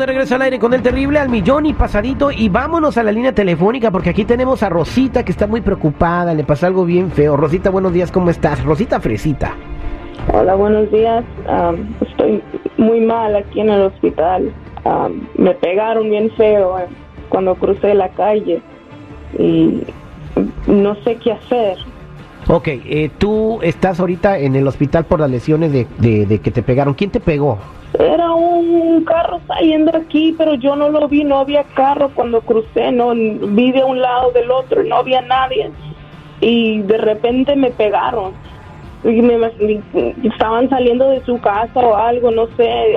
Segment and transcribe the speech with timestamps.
[0.00, 3.12] De regreso al aire con el terrible al millón y pasadito y vámonos a la
[3.12, 7.10] línea telefónica porque aquí tenemos a Rosita que está muy preocupada, le pasa algo bien
[7.10, 7.36] feo.
[7.36, 8.64] Rosita, buenos días, ¿cómo estás?
[8.64, 9.54] Rosita Fresita.
[10.32, 11.22] Hola, buenos días.
[12.00, 12.42] Estoy
[12.78, 14.50] muy mal aquí en el hospital.
[14.84, 16.86] Am, me pegaron bien feo eh,
[17.28, 18.62] cuando crucé la calle
[19.38, 19.82] y
[20.66, 21.76] no sé qué hacer.
[22.52, 26.50] Ok, eh, tú estás ahorita en el hospital por las lesiones de, de- de que
[26.50, 26.94] te pegaron.
[26.94, 27.58] ¿Quién te pegó?
[27.98, 32.90] Era un carro saliendo aquí, pero yo no lo vi, no había carro cuando crucé,
[32.90, 35.70] no vi de un lado del otro, no había nadie.
[36.40, 38.32] Y de repente me pegaron.
[39.04, 39.38] Y me,
[40.24, 42.96] estaban saliendo de su casa o algo, no sé,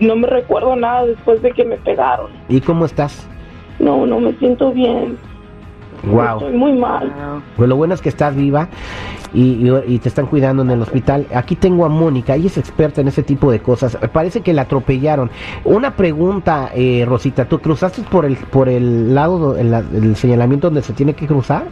[0.00, 2.30] no me recuerdo nada después de que me pegaron.
[2.48, 3.28] ¿Y cómo estás?
[3.78, 5.18] No, no me siento bien.
[6.06, 6.38] Wow.
[6.38, 7.12] Estoy muy mal.
[7.56, 8.68] Pues lo bueno es que estás viva
[9.32, 11.26] y, y- y te están cuidando en el hospital.
[11.34, 13.96] Aquí tengo a Mónica, ella es experta en ese tipo de cosas.
[14.12, 15.30] Parece que la atropellaron.
[15.64, 20.68] Una pregunta, eh, Rosita, ¿tú cruzaste por el por el lado, do- el, el señalamiento
[20.68, 21.64] donde se tiene que cruzar?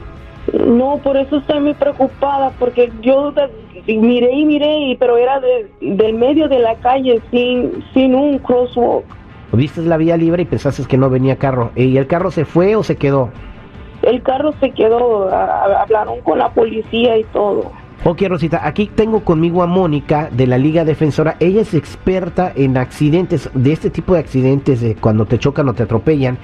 [0.67, 3.49] No, por eso estoy muy preocupada, porque yo de-
[3.97, 8.39] miré y miré, y- pero era de, del medio de la calle, sin, sin un
[8.39, 9.05] crosswalk.
[9.53, 11.71] ¿Viste la vía libre y pensaste que no venía carro?
[11.77, 13.29] ¿Y el carro se fue o se quedó?
[14.03, 17.71] El carro se quedó, a- a- hablaron con la policía y todo.
[18.05, 21.37] Ok, Rosita, aquí tengo conmigo a Mónica de la Liga Defensora.
[21.39, 25.73] Ella es experta en accidentes, de este tipo de accidentes, de cuando te chocan o
[25.75, 26.37] te atropellan.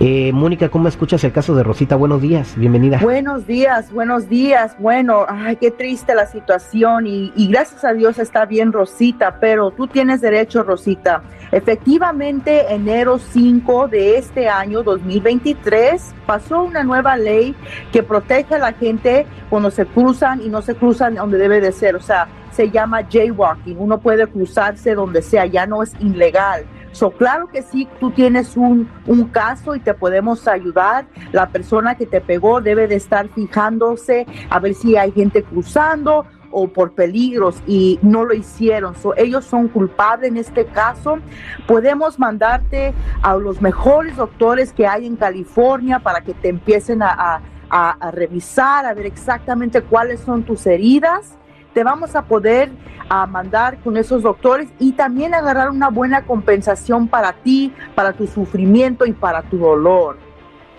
[0.00, 1.96] Eh, Mónica, ¿cómo escuchas el caso de Rosita?
[1.96, 2.98] Buenos días, bienvenida.
[3.02, 4.74] Buenos días, buenos días.
[4.78, 9.70] Bueno, ay, qué triste la situación y, y gracias a Dios está bien Rosita, pero
[9.70, 11.20] tú tienes derecho, Rosita.
[11.52, 17.54] Efectivamente, enero 5 de este año 2023 pasó una nueva ley
[17.92, 21.70] que protege a la gente cuando se cruzan y no se cruzan donde debe de
[21.72, 21.94] ser.
[21.94, 23.76] O sea, se llama jaywalking.
[23.78, 26.64] Uno puede cruzarse donde sea, ya no es ilegal.
[26.92, 31.04] So, claro que sí, tú tienes un, un caso y te podemos ayudar.
[31.32, 36.24] La persona que te pegó debe de estar fijándose a ver si hay gente cruzando
[36.52, 38.94] o por peligros y no lo hicieron.
[38.94, 41.18] So, ellos son culpables en este caso.
[41.66, 47.40] Podemos mandarte a los mejores doctores que hay en California para que te empiecen a,
[47.70, 51.36] a- revisar, a ver exactamente cuáles son tus heridas.
[51.72, 52.70] Te vamos a poder
[53.08, 58.26] a mandar con esos doctores y también agarrar una buena compensación para ti, para tu
[58.26, 60.18] sufrimiento y para tu dolor.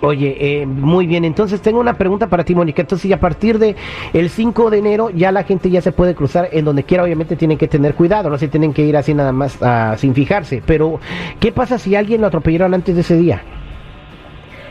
[0.05, 2.81] Oye, eh, muy bien, entonces tengo una pregunta para ti, Mónica.
[2.81, 3.77] Entonces, y a partir de
[4.11, 7.37] el 5 de enero ya la gente ya se puede cruzar en donde quiera, obviamente
[7.37, 9.57] tienen que tener cuidado, no se tienen que ir así nada más
[9.97, 10.61] sin fijarse.
[10.65, 10.99] Pero,
[11.39, 13.43] ¿qué pasa si alguien lo atropellaron antes de ese día?